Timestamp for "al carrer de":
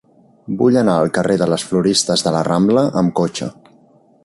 1.01-1.49